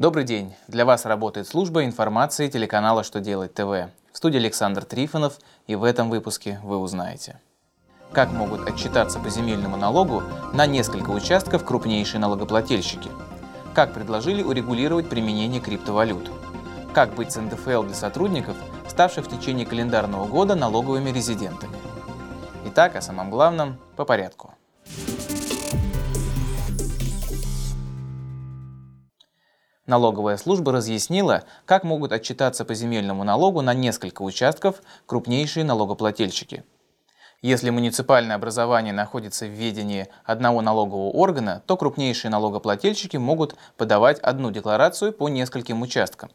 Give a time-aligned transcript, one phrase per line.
[0.00, 0.54] Добрый день!
[0.66, 3.90] Для вас работает служба информации телеканала «Что делать ТВ».
[4.10, 7.38] В студии Александр Трифонов, и в этом выпуске вы узнаете.
[8.10, 10.22] Как могут отчитаться по земельному налогу
[10.54, 13.10] на несколько участков крупнейшие налогоплательщики?
[13.74, 16.30] Как предложили урегулировать применение криптовалют?
[16.94, 18.56] Как быть с НДФЛ для сотрудников,
[18.88, 21.76] ставших в течение календарного года налоговыми резидентами?
[22.64, 24.54] Итак, о самом главном по порядку.
[29.90, 36.62] Налоговая служба разъяснила, как могут отчитаться по земельному налогу на несколько участков крупнейшие налогоплательщики.
[37.42, 44.52] Если муниципальное образование находится в ведении одного налогового органа, то крупнейшие налогоплательщики могут подавать одну
[44.52, 46.30] декларацию по нескольким участкам.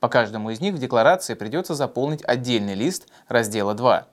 [0.00, 4.04] По каждому из них в декларации придется заполнить отдельный лист раздела 2.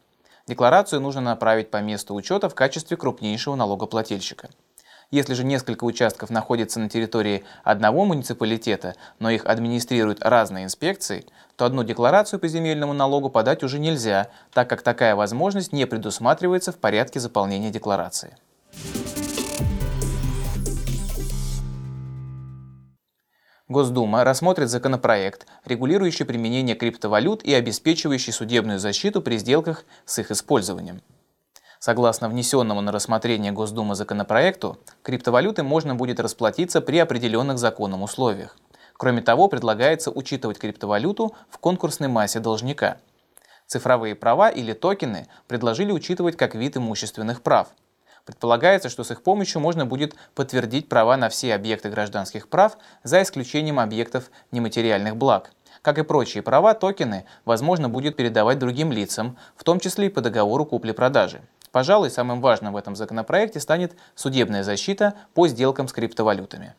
[0.45, 4.49] Декларацию нужно направить по месту учета в качестве крупнейшего налогоплательщика.
[5.13, 11.65] Если же несколько участков находятся на территории одного муниципалитета, но их администрируют разные инспекции, то
[11.65, 16.77] одну декларацию по земельному налогу подать уже нельзя, так как такая возможность не предусматривается в
[16.77, 18.35] порядке заполнения декларации.
[23.67, 31.01] Госдума рассмотрит законопроект, регулирующий применение криптовалют и обеспечивающий судебную защиту при сделках с их использованием.
[31.85, 38.55] Согласно внесенному на рассмотрение Госдумы законопроекту, криптовалюты можно будет расплатиться при определенных законом условиях.
[38.93, 42.99] Кроме того, предлагается учитывать криптовалюту в конкурсной массе должника.
[43.67, 47.67] Цифровые права или токены предложили учитывать как вид имущественных прав.
[48.23, 53.21] Предполагается, что с их помощью можно будет подтвердить права на все объекты гражданских прав, за
[53.21, 55.51] исключением объектов нематериальных благ.
[55.81, 60.21] Как и прочие права, токены возможно будет передавать другим лицам, в том числе и по
[60.21, 61.41] договору купли-продажи.
[61.73, 66.75] Пожалуй, самым важным в этом законопроекте станет судебная защита по сделкам с криптовалютами.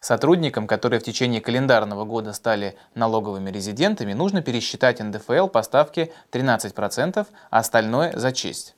[0.00, 7.26] Сотрудникам, которые в течение календарного года стали налоговыми резидентами, нужно пересчитать НДФЛ по ставке 13%,
[7.50, 8.74] а остальное за честь.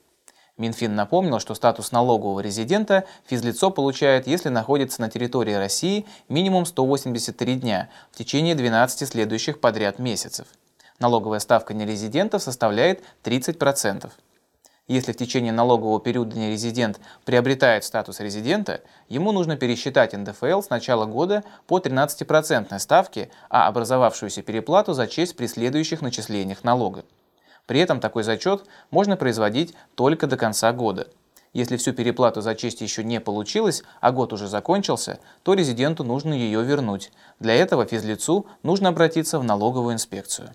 [0.57, 7.55] Минфин напомнил, что статус налогового резидента физлицо получает, если находится на территории России минимум 183
[7.55, 10.49] дня в течение 12 следующих подряд месяцев–
[11.03, 14.11] налоговая ставка нерезидентов составляет 30%.
[14.89, 21.05] Если в течение налогового периода нерезидент приобретает статус резидента, ему нужно пересчитать НДФЛ с начала
[21.07, 27.05] года по 13% ставке, а образовавшуюся переплату зачесть при следующих начислениях налога.
[27.67, 31.09] При этом такой зачет можно производить только до конца года.
[31.53, 36.33] Если всю переплату за честь еще не получилось, а год уже закончился, то резиденту нужно
[36.33, 37.13] ее вернуть.
[37.41, 40.55] Для этого физлицу нужно обратиться в налоговую инспекцию.